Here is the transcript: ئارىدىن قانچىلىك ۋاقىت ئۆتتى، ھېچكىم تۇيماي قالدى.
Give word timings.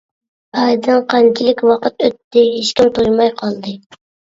ئارىدىن 0.61 1.01
قانچىلىك 1.11 1.61
ۋاقىت 1.73 2.07
ئۆتتى، 2.09 2.45
ھېچكىم 2.57 2.91
تۇيماي 2.99 3.33
قالدى. 3.45 3.79